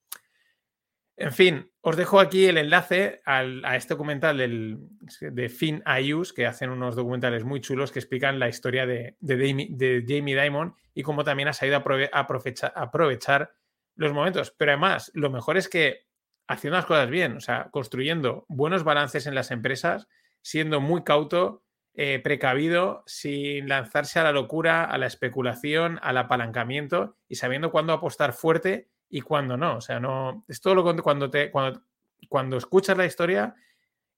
En 1.15 1.31
fin, 1.31 1.71
os 1.79 1.95
dejo 1.95 2.19
aquí 2.19 2.45
el 2.45 2.57
enlace 2.57 3.21
a 3.23 3.77
este 3.77 3.93
documental 3.93 4.37
del, 4.37 4.79
de 5.21 5.47
Finn 5.47 5.81
Ayus, 5.85 6.33
que 6.33 6.45
hacen 6.45 6.69
unos 6.69 6.97
documentales 6.97 7.45
muy 7.45 7.61
chulos 7.61 7.89
que 7.89 7.99
explican 7.99 8.37
la 8.37 8.49
historia 8.49 8.85
de, 8.85 9.15
de, 9.21 10.03
Jamie, 10.05 10.41
Dimon 10.41 10.75
y 10.93 11.03
cómo 11.03 11.23
también 11.23 11.47
ha 11.47 11.53
sabido 11.53 11.77
a 11.77 12.19
aprovechar, 12.19 12.73
aprovechar, 12.75 13.53
los 13.95 14.11
momentos. 14.11 14.53
Pero 14.57 14.71
además, 14.71 15.09
lo 15.13 15.29
mejor 15.29 15.55
es 15.55 15.69
que 15.69 16.07
haciendo 16.47 16.77
las 16.77 16.85
cosas 16.85 17.09
bien, 17.09 17.37
o 17.37 17.41
sea, 17.41 17.69
construyendo 17.71 18.45
buenos 18.47 18.83
balances 18.83 19.27
en 19.27 19.35
las 19.35 19.51
empresas, 19.51 20.07
siendo 20.41 20.81
muy 20.81 21.03
cauto, 21.03 21.63
eh, 21.95 22.19
precavido, 22.23 23.03
sin 23.05 23.67
lanzarse 23.69 24.19
a 24.19 24.23
la 24.23 24.31
locura, 24.31 24.83
a 24.83 24.97
la 24.97 25.05
especulación, 25.05 25.99
al 26.01 26.17
apalancamiento 26.17 27.17
y 27.27 27.35
sabiendo 27.35 27.71
cuándo 27.71 27.93
apostar 27.93 28.33
fuerte 28.33 28.89
y 29.09 29.21
cuando 29.21 29.57
no. 29.57 29.77
O 29.77 29.81
sea, 29.81 29.99
no. 29.99 30.43
Es 30.47 30.59
todo 30.59 30.73
lo 30.73 31.03
cuando 31.03 31.29
te. 31.29 31.51
Cuando, 31.51 31.83
cuando 32.29 32.57
escuchas 32.57 32.97
la 32.97 33.05
historia, 33.05 33.55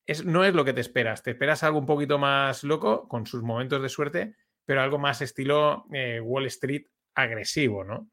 es, 0.06 0.24
no 0.24 0.46
es 0.46 0.54
lo 0.54 0.64
que 0.64 0.72
te 0.72 0.80
esperas. 0.80 1.22
Te 1.22 1.32
esperas 1.32 1.64
algo 1.64 1.80
un 1.80 1.86
poquito 1.86 2.18
más 2.18 2.64
loco, 2.64 3.10
con 3.10 3.26
sus 3.26 3.44
momentos 3.44 3.82
de 3.82 3.90
suerte, 3.90 4.36
pero 4.64 4.82
algo 4.82 4.98
más 4.98 5.22
estilo 5.22 5.86
eh, 5.92 6.22
Wall 6.22 6.46
Street 6.46 6.86
agresivo, 7.14 7.84
¿no? 7.84 8.10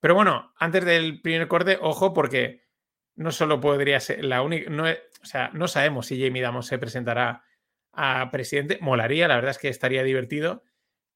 Pero 0.00 0.14
bueno, 0.14 0.52
antes 0.56 0.84
del 0.86 1.20
primer 1.20 1.48
corte, 1.48 1.78
ojo, 1.80 2.14
porque 2.14 2.64
no 3.16 3.30
solo 3.30 3.60
podría 3.60 4.00
ser 4.00 4.24
la 4.24 4.42
única. 4.42 4.70
No, 4.70 4.84
o 4.84 5.26
sea, 5.26 5.50
no 5.52 5.68
sabemos 5.68 6.06
si 6.06 6.22
Jamie 6.22 6.42
Damos 6.42 6.66
se 6.66 6.78
presentará 6.78 7.44
a 7.92 8.30
presidente. 8.30 8.78
Molaría, 8.80 9.28
la 9.28 9.36
verdad 9.36 9.52
es 9.52 9.58
que 9.58 9.68
estaría 9.68 10.02
divertido. 10.02 10.64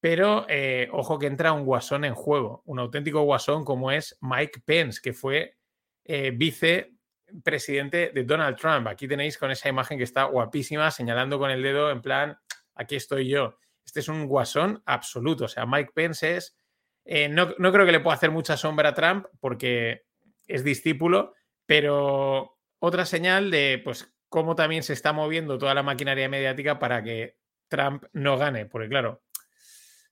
Pero 0.01 0.47
eh, 0.49 0.89
ojo 0.93 1.19
que 1.19 1.27
entra 1.27 1.53
un 1.53 1.65
guasón 1.65 2.05
en 2.05 2.15
juego, 2.15 2.63
un 2.67 2.79
auténtico 2.79 3.23
guasón 3.23 3.65
como 3.65 3.91
es 3.91 4.17
Mike 4.21 4.61
Pence, 4.65 5.01
que 5.03 5.13
fue 5.13 5.57
eh, 6.05 6.33
vicepresidente 6.33 8.13
de 8.15 8.25
Donald 8.25 8.57
Trump. 8.57 8.87
Aquí 8.89 9.09
tenéis 9.09 9.39
con 9.39 9.51
esa 9.51 9.69
imagen 9.69 9.99
que 9.99 10.05
está 10.05 10.25
guapísima, 10.25 10.91
señalando 10.91 11.39
con 11.39 11.51
el 11.51 11.63
dedo 11.63 11.91
en 11.91 12.03
plan, 12.03 12.39
aquí 12.75 12.95
estoy 12.97 13.29
yo. 13.29 13.59
Este 13.85 14.01
es 14.01 14.09
un 14.09 14.27
guasón 14.27 14.83
absoluto. 14.85 15.47
O 15.47 15.49
sea, 15.49 15.67
Mike 15.67 15.93
Pence 15.95 16.37
es... 16.37 16.57
Eh, 17.05 17.29
no, 17.29 17.55
creo 17.55 17.87
que 17.87 17.93
le 17.93 18.01
pueda 18.01 18.17
hacer 18.17 18.31
mucha 18.31 18.57
sombra 18.57 18.91
a 18.91 18.95
Trump 18.95 19.27
porque 19.41 20.03
es 20.47 20.65
discípulo, 20.65 21.35
pero 21.67 22.59
otra 22.79 23.05
señal 23.05 23.51
de 23.51 23.81
pues 23.83 24.13
cómo 24.29 24.55
también 24.55 24.83
se 24.83 24.93
está 24.93 25.13
moviendo 25.13 25.59
toda 25.59 25.75
la 25.75 25.83
maquinaria 25.83 26.29
mediática 26.29 26.79
para 26.79 27.03
que 27.03 27.39
Trump 27.69 28.05
no 28.13 28.39
gane, 28.39 28.67
porque 28.67 28.89
claro, 28.89 29.23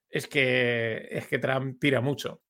es 0.09 0.27
que 0.27 1.09
es 1.11 1.27
que 1.27 1.39
Trump 1.39 1.79
tira 1.81 2.01
mucho. 2.01 2.43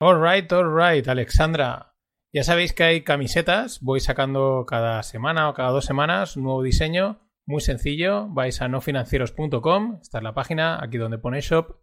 All 0.00 0.20
right, 0.20 0.52
all 0.52 0.76
right, 0.76 1.06
Alexandra. 1.08 1.94
Ya 2.32 2.42
sabéis 2.42 2.72
que 2.72 2.82
hay 2.82 3.04
camisetas, 3.04 3.80
voy 3.80 4.00
sacando 4.00 4.66
cada 4.66 5.02
semana 5.02 5.48
o 5.48 5.54
cada 5.54 5.70
dos 5.70 5.84
semanas 5.84 6.36
un 6.36 6.42
nuevo 6.42 6.62
diseño, 6.62 7.20
muy 7.46 7.60
sencillo, 7.60 8.28
vais 8.28 8.60
a 8.60 8.68
nofinancieros.com, 8.68 10.00
esta 10.02 10.18
es 10.18 10.24
la 10.24 10.34
página, 10.34 10.82
aquí 10.82 10.98
donde 10.98 11.18
pone 11.18 11.40
shop, 11.40 11.76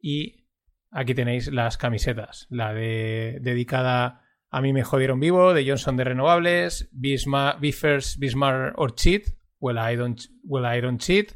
y 0.00 0.45
aquí 0.90 1.14
tenéis 1.14 1.52
las 1.52 1.78
camisetas, 1.78 2.46
la 2.50 2.72
de 2.72 3.38
dedicada 3.40 4.22
a 4.50 4.60
mí 4.60 4.72
me 4.72 4.84
jodieron 4.84 5.20
vivo, 5.20 5.52
de 5.54 5.68
Johnson 5.68 5.96
de 5.96 6.04
Renovables, 6.04 6.88
Bismarck, 6.92 7.60
Biffers, 7.60 8.18
Bismarck 8.18 8.78
or 8.78 8.94
Cheat, 8.94 9.26
Well 9.60 9.76
I 9.78 9.96
Don't, 9.96 10.20
well, 10.44 10.98
Cheat, 10.98 11.32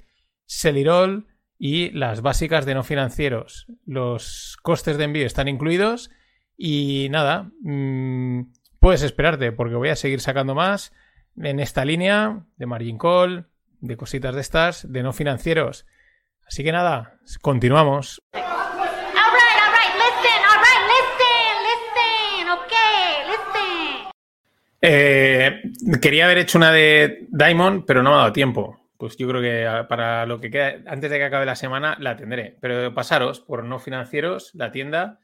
Celirol 0.46 1.26
y 1.58 1.90
las 1.90 2.22
básicas 2.22 2.64
de 2.64 2.74
no 2.74 2.82
financieros. 2.82 3.66
Los 3.84 4.56
costes 4.62 4.96
de 4.96 5.04
envío 5.04 5.26
están 5.26 5.48
incluidos 5.48 6.10
y 6.56 7.08
nada, 7.10 7.50
mmm, 7.60 8.52
puedes 8.78 9.02
esperarte 9.02 9.52
porque 9.52 9.74
voy 9.74 9.90
a 9.90 9.96
seguir 9.96 10.20
sacando 10.20 10.54
más 10.54 10.92
en 11.36 11.60
esta 11.60 11.84
línea 11.84 12.46
de 12.56 12.66
margin 12.66 12.98
call, 12.98 13.48
de 13.80 13.96
cositas 13.96 14.34
de 14.34 14.40
estas, 14.40 14.90
de 14.90 15.02
no 15.02 15.12
financieros. 15.12 15.86
Así 16.46 16.64
que 16.64 16.72
nada, 16.72 17.18
continuamos. 17.42 18.20
Eh, 24.82 25.62
quería 26.00 26.24
haber 26.24 26.38
hecho 26.38 26.58
una 26.58 26.72
de 26.72 27.26
Diamond, 27.30 27.84
pero 27.86 28.02
no 28.02 28.10
me 28.10 28.16
ha 28.16 28.18
dado 28.20 28.32
tiempo. 28.32 28.80
Pues 28.96 29.16
yo 29.16 29.28
creo 29.28 29.40
que 29.40 29.86
para 29.88 30.26
lo 30.26 30.40
que 30.40 30.50
queda, 30.50 30.74
antes 30.86 31.10
de 31.10 31.18
que 31.18 31.24
acabe 31.24 31.46
la 31.46 31.56
semana, 31.56 31.96
la 32.00 32.16
tendré. 32.16 32.56
Pero 32.60 32.92
pasaros 32.94 33.40
por 33.40 33.64
no 33.64 33.78
financieros, 33.78 34.50
la 34.54 34.72
tienda, 34.72 35.20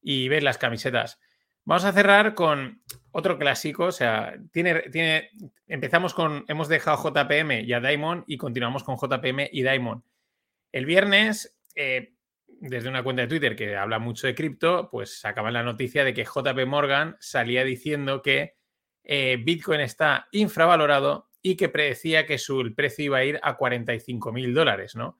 y 0.00 0.28
ver 0.28 0.42
las 0.42 0.58
camisetas. 0.58 1.20
Vamos 1.64 1.84
a 1.84 1.92
cerrar 1.92 2.34
con 2.34 2.82
otro 3.10 3.38
clásico, 3.38 3.86
o 3.86 3.92
sea, 3.92 4.34
tiene, 4.52 4.80
tiene, 4.90 5.30
empezamos 5.66 6.14
con, 6.14 6.44
hemos 6.48 6.68
dejado 6.68 6.96
JPM 6.96 7.60
y 7.60 7.72
a 7.72 7.80
Diamond 7.80 8.24
y 8.26 8.38
continuamos 8.38 8.84
con 8.84 8.96
JPM 8.96 9.48
y 9.52 9.62
Diamond. 9.62 10.02
El 10.72 10.86
viernes, 10.86 11.58
eh, 11.74 12.14
desde 12.46 12.88
una 12.88 13.02
cuenta 13.02 13.22
de 13.22 13.28
Twitter 13.28 13.54
que 13.54 13.76
habla 13.76 13.98
mucho 13.98 14.26
de 14.26 14.34
cripto, 14.34 14.88
pues 14.90 15.20
sacaba 15.20 15.50
la 15.50 15.62
noticia 15.62 16.04
de 16.04 16.14
que 16.14 16.24
JP 16.24 16.66
Morgan 16.66 17.16
salía 17.20 17.64
diciendo 17.64 18.22
que 18.22 18.57
eh, 19.10 19.38
Bitcoin 19.42 19.80
está 19.80 20.28
infravalorado 20.32 21.30
y 21.40 21.56
que 21.56 21.70
predecía 21.70 22.26
que 22.26 22.36
su 22.36 22.74
precio 22.76 23.06
iba 23.06 23.18
a 23.18 23.24
ir 23.24 23.40
a 23.42 23.56
45 23.56 24.32
mil 24.32 24.52
dólares, 24.52 24.94
¿no? 24.94 25.18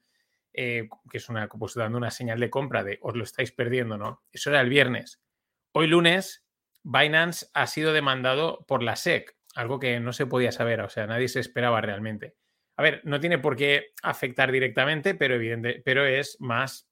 Eh, 0.52 0.88
que 1.11 1.16
es 1.16 1.28
una, 1.30 1.49
dando 1.75 1.99
una 1.99 2.11
señal 2.11 2.38
de 2.38 2.50
compra 2.50 2.85
de 2.85 2.99
os 3.00 3.16
lo 3.16 3.25
estáis 3.25 3.50
perdiendo, 3.50 3.97
¿no? 3.97 4.23
Eso 4.30 4.50
era 4.50 4.61
el 4.61 4.68
viernes. 4.68 5.23
Hoy 5.73 5.87
lunes, 5.87 6.45
Binance 6.83 7.47
ha 7.54 7.66
sido 7.66 7.95
demandado 7.95 8.64
por 8.68 8.83
la 8.83 8.95
SEC, 8.95 9.35
algo 9.54 9.78
que 9.78 10.00
no 10.00 10.12
se 10.12 10.26
podía 10.26 10.52
saber, 10.52 10.83
o 10.83 10.90
sea, 10.90 11.07
nadie 11.07 11.28
se 11.28 11.40
esperaba 11.40 11.80
realmente. 11.80 12.37
A 12.76 12.83
ver, 12.83 13.00
no 13.04 13.21
tiene 13.21 13.38
por 13.38 13.57
qué 13.57 13.92
afectar 14.02 14.52
directamente, 14.52 15.14
pero 15.14 15.37
evidente, 15.37 15.80
pero 15.83 16.04
es 16.04 16.37
más, 16.40 16.90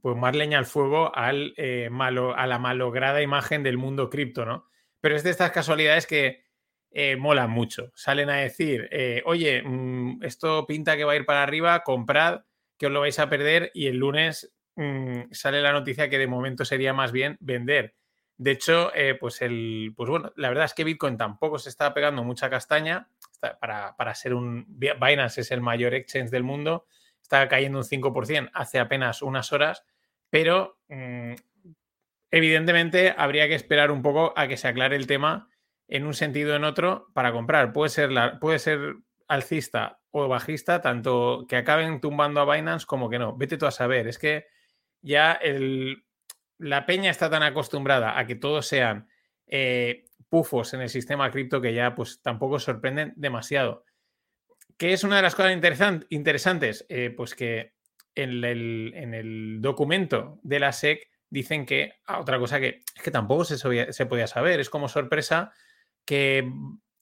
pues 0.00 0.16
más 0.16 0.36
leña 0.36 0.58
al 0.58 0.66
fuego 0.66 1.14
al, 1.16 1.52
eh, 1.56 1.88
malo, 1.90 2.36
a 2.36 2.46
la 2.46 2.60
malograda 2.60 3.22
imagen 3.22 3.64
del 3.64 3.76
mundo 3.76 4.08
cripto, 4.08 4.46
¿no? 4.46 4.68
Pero 5.02 5.14
es 5.14 5.22
de 5.22 5.28
estas 5.28 5.50
casualidades 5.50 6.06
que 6.06 6.44
eh, 6.90 7.16
molan 7.16 7.50
mucho. 7.50 7.92
Salen 7.94 8.30
a 8.30 8.36
decir, 8.36 8.88
oye, 9.26 9.62
mm, 9.62 10.22
esto 10.22 10.66
pinta 10.66 10.96
que 10.96 11.04
va 11.04 11.12
a 11.12 11.16
ir 11.16 11.26
para 11.26 11.42
arriba, 11.42 11.82
comprad 11.82 12.44
que 12.78 12.86
os 12.86 12.92
lo 12.92 13.00
vais 13.00 13.18
a 13.20 13.28
perder 13.28 13.70
y 13.74 13.86
el 13.86 13.98
lunes 13.98 14.52
mm, 14.76 15.30
sale 15.30 15.62
la 15.62 15.72
noticia 15.72 16.08
que 16.08 16.18
de 16.18 16.26
momento 16.26 16.64
sería 16.64 16.92
más 16.92 17.12
bien 17.12 17.36
vender. 17.40 17.94
De 18.36 18.50
hecho, 18.50 18.92
eh, 18.92 19.14
pues 19.14 19.40
el, 19.40 19.92
pues 19.96 20.10
bueno, 20.10 20.32
la 20.34 20.48
verdad 20.48 20.64
es 20.64 20.74
que 20.74 20.82
Bitcoin 20.82 21.16
tampoco 21.16 21.60
se 21.60 21.68
está 21.68 21.94
pegando 21.94 22.24
mucha 22.24 22.50
castaña. 22.50 23.08
para, 23.60 24.14
ser 24.16 24.34
un 24.34 24.66
Binance 24.66 25.42
es 25.42 25.52
el 25.52 25.60
mayor 25.60 25.94
exchange 25.94 26.30
del 26.30 26.42
mundo, 26.42 26.86
está 27.20 27.48
cayendo 27.48 27.78
un 27.78 27.84
5% 27.84 28.50
hace 28.52 28.80
apenas 28.80 29.22
unas 29.22 29.52
horas, 29.52 29.84
pero 30.28 30.80
mm, 30.88 31.34
evidentemente 32.32 33.14
habría 33.16 33.46
que 33.46 33.54
esperar 33.54 33.92
un 33.92 34.02
poco 34.02 34.32
a 34.36 34.48
que 34.48 34.56
se 34.56 34.66
aclare 34.66 34.96
el 34.96 35.06
tema 35.06 35.48
en 35.86 36.04
un 36.06 36.14
sentido 36.14 36.54
o 36.54 36.56
en 36.56 36.64
otro 36.64 37.06
para 37.14 37.30
comprar. 37.30 37.72
Puede 37.72 37.90
ser, 37.90 38.10
puede 38.40 38.58
ser 38.58 38.96
alcista 39.28 40.00
o 40.10 40.26
bajista, 40.26 40.80
tanto 40.80 41.46
que 41.48 41.56
acaben 41.56 42.00
tumbando 42.00 42.40
a 42.40 42.52
Binance 42.52 42.86
como 42.86 43.08
que 43.08 43.18
no. 43.18 43.36
Vete 43.36 43.58
tú 43.58 43.66
a 43.66 43.70
saber. 43.70 44.08
Es 44.08 44.18
que 44.18 44.46
ya 45.02 45.38
la 46.58 46.86
peña 46.86 47.10
está 47.10 47.28
tan 47.30 47.42
acostumbrada 47.42 48.18
a 48.18 48.26
que 48.26 48.34
todos 48.34 48.66
sean 48.66 49.08
eh, 49.46 50.06
pufos 50.28 50.72
en 50.72 50.80
el 50.80 50.88
sistema 50.88 51.30
cripto 51.30 51.60
que 51.60 51.74
ya 51.74 51.94
pues 51.94 52.22
tampoco 52.22 52.58
sorprenden 52.58 53.12
demasiado. 53.16 53.84
¿Qué 54.78 54.94
es 54.94 55.04
una 55.04 55.16
de 55.16 55.22
las 55.22 55.34
cosas 55.34 55.52
interesantes? 56.08 56.86
Eh, 56.88 57.12
pues 57.14 57.34
que 57.34 57.74
en 58.14 58.42
el, 58.44 58.92
en 58.94 59.12
el, 59.12 59.60
documento 59.60 60.40
de 60.42 60.60
la 60.60 60.72
SEC 60.72 61.11
dicen 61.32 61.64
que, 61.64 61.94
ah, 62.06 62.20
otra 62.20 62.38
cosa 62.38 62.60
que 62.60 62.82
es 62.94 63.02
que 63.02 63.10
tampoco 63.10 63.44
se, 63.44 63.56
se 63.92 64.06
podía 64.06 64.26
saber, 64.26 64.60
es 64.60 64.68
como 64.68 64.86
sorpresa 64.86 65.50
que 66.04 66.46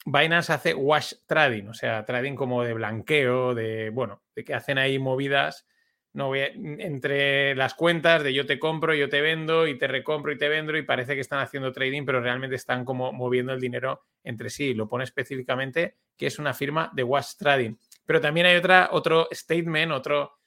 Binance 0.06 0.52
hace 0.52 0.72
wash 0.72 1.14
trading, 1.26 1.66
o 1.66 1.74
sea, 1.74 2.04
trading 2.04 2.36
como 2.36 2.62
de 2.62 2.74
blanqueo, 2.74 3.54
de, 3.56 3.90
bueno, 3.90 4.22
de 4.36 4.44
que 4.44 4.54
hacen 4.54 4.78
ahí 4.78 5.00
movidas 5.00 5.66
no 6.12 6.34
entre 6.34 7.54
las 7.54 7.74
cuentas 7.74 8.24
de 8.24 8.34
yo 8.34 8.44
te 8.44 8.58
compro, 8.58 8.94
yo 8.94 9.08
te 9.08 9.20
vendo 9.20 9.68
y 9.68 9.78
te 9.78 9.86
recompro 9.86 10.32
y 10.32 10.38
te 10.38 10.48
vendo 10.48 10.76
y 10.76 10.82
parece 10.82 11.14
que 11.14 11.20
están 11.20 11.38
haciendo 11.38 11.72
trading, 11.72 12.04
pero 12.04 12.20
realmente 12.20 12.56
están 12.56 12.84
como 12.84 13.12
moviendo 13.12 13.52
el 13.52 13.60
dinero 13.60 14.02
entre 14.24 14.50
sí. 14.50 14.74
Lo 14.74 14.88
pone 14.88 15.04
específicamente 15.04 15.98
que 16.16 16.26
es 16.26 16.40
una 16.40 16.52
firma 16.52 16.90
de 16.94 17.04
wash 17.04 17.36
trading. 17.36 17.76
Pero 18.04 18.20
también 18.20 18.46
hay 18.46 18.56
otra, 18.56 18.88
otro 18.90 19.28
statement, 19.32 19.92
otro, 19.92 20.38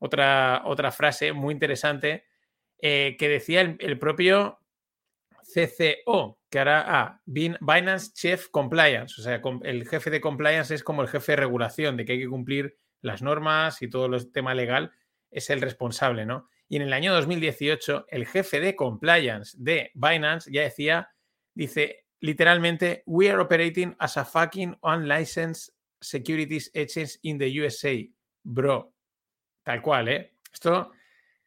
otra, 0.00 0.62
otra 0.66 0.90
frase 0.90 1.32
muy 1.32 1.54
interesante 1.54 2.24
eh, 2.82 3.16
que 3.18 3.28
decía 3.28 3.60
el 3.60 3.98
propio 3.98 4.60
CCO, 5.52 6.38
que 6.48 6.58
hará 6.58 6.80
a 6.80 7.02
ah, 7.02 7.22
Binance 7.26 8.12
Chief 8.12 8.48
Compliance. 8.50 9.20
O 9.20 9.24
sea, 9.24 9.40
el 9.62 9.88
jefe 9.88 10.10
de 10.10 10.20
compliance 10.20 10.74
es 10.74 10.82
como 10.82 11.02
el 11.02 11.08
jefe 11.08 11.32
de 11.32 11.36
regulación, 11.36 11.96
de 11.96 12.04
que 12.04 12.12
hay 12.12 12.20
que 12.20 12.28
cumplir 12.28 12.76
las 13.02 13.22
normas 13.22 13.82
y 13.82 13.88
todo 13.88 14.06
el 14.06 14.32
tema 14.32 14.54
legal, 14.54 14.92
es 15.30 15.50
el 15.50 15.60
responsable, 15.60 16.26
¿no? 16.26 16.48
Y 16.68 16.76
en 16.76 16.82
el 16.82 16.92
año 16.92 17.12
2018, 17.14 18.06
el 18.08 18.26
jefe 18.26 18.60
de 18.60 18.76
compliance 18.76 19.56
de 19.58 19.90
Binance 19.94 20.50
ya 20.52 20.62
decía, 20.62 21.10
dice 21.54 22.04
literalmente, 22.20 23.02
we 23.06 23.30
are 23.30 23.40
operating 23.40 23.96
as 23.98 24.16
a 24.16 24.24
fucking 24.24 24.76
unlicensed 24.82 25.74
securities 26.00 26.70
exchange 26.74 27.18
in 27.22 27.38
the 27.38 27.60
USA, 27.60 27.96
bro. 28.44 28.92
Tal 29.64 29.82
cual, 29.82 30.08
¿eh? 30.08 30.34
Esto 30.52 30.92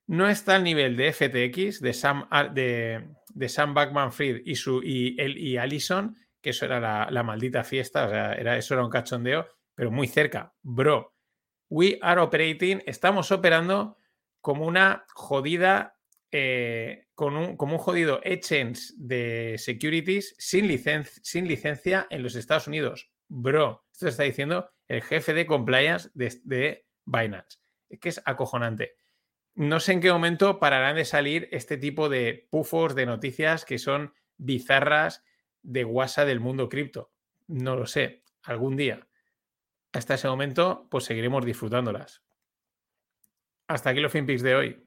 no 0.08 0.30
está 0.30 0.56
al 0.56 0.64
nivel 0.64 0.98
de 0.98 1.14
FTX, 1.14 1.82
de 1.82 1.94
Sam, 1.94 2.28
de, 2.54 3.08
de 3.34 3.50
Sam 3.50 3.74
Backman 3.74 4.12
Fried 4.12 4.42
y, 4.46 4.56
su, 4.56 4.82
y, 4.84 5.20
él, 5.20 5.38
y 5.38 5.58
Allison, 5.58 6.18
que 6.42 6.50
eso 6.50 6.66
era 6.66 7.10
la, 7.10 7.24
maldita 7.24 7.64
fiesta, 7.64 8.06
o 8.06 8.10
sea, 8.10 8.34
era, 8.34 8.58
eso 8.58 8.74
era 8.74 8.84
un 8.84 8.90
cachondeo, 8.90 9.48
pero 9.76 9.92
muy 9.92 10.08
cerca. 10.08 10.54
Bro, 10.62 11.14
we 11.70 11.98
are 12.02 12.20
operating, 12.22 12.84
estamos 12.86 13.32
operando 13.32 13.98
como 14.42 14.68
una 14.68 15.06
jodida, 15.14 15.98
eh, 16.32 17.08
con 17.16 17.38
un, 17.38 17.56
como 17.56 17.74
un 17.74 17.80
jodido 17.80 18.20
exchange 18.24 18.94
de 18.98 19.56
securities 19.58 20.36
sin, 20.38 20.68
sin 21.22 21.48
licencia 21.48 22.08
en 22.10 22.24
los 22.24 22.36
Estados 22.36 22.68
Unidos. 22.68 23.10
Bro, 23.30 23.86
esto 23.94 24.10
está 24.10 24.24
diciendo 24.24 24.70
el 24.90 25.02
jefe 25.02 25.34
de 25.34 25.46
compliance 25.46 26.10
de, 26.14 26.42
de 26.44 26.86
Binance. 27.06 27.60
Es 27.90 28.00
que 28.00 28.10
es 28.10 28.22
acojonante 28.26 28.96
no 29.56 29.80
sé 29.80 29.94
en 29.94 30.02
qué 30.02 30.12
momento 30.12 30.60
pararán 30.60 30.96
de 30.96 31.06
salir 31.06 31.48
este 31.52 31.78
tipo 31.78 32.10
de 32.10 32.48
pufos 32.50 32.96
de 32.96 33.06
noticias 33.06 33.66
que 33.66 33.78
son 33.78 34.14
bizarras 34.38 35.24
de 35.62 35.84
guasa 35.84 36.26
del 36.26 36.40
mundo 36.40 36.70
cripto. 36.70 37.12
No 37.48 37.76
lo 37.76 37.86
sé, 37.86 38.24
algún 38.42 38.76
día. 38.76 39.08
Hasta 39.92 40.16
ese 40.16 40.28
momento, 40.28 40.88
pues 40.90 41.06
seguiremos 41.06 41.46
disfrutándolas. 41.46 42.24
Hasta 43.68 43.92
aquí 43.92 44.00
los 44.00 44.12
FinPix 44.12 44.42
de 44.42 44.56
hoy. 44.56 44.84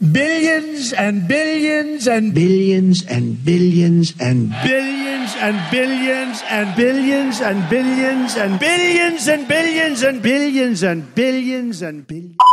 Billions 0.00 0.94
and 0.94 1.28
billions 1.28 2.08
and 2.08 2.32
billions 2.32 3.04
and 3.10 3.36
billions 3.44 4.14
and 4.20 4.50
billions 4.64 5.36
and 5.36 5.70
billions 5.70 6.42
and 6.50 6.74
billions 6.76 7.40
and 7.42 7.68
billions 7.68 8.36
and 8.36 8.58
billions 8.58 9.28
and 9.28 9.46
billions 9.48 10.02
and 10.02 10.22
billions 10.22 10.82
and 10.82 11.14
billions 11.14 11.82
and 11.82 12.06
billions. 12.06 12.45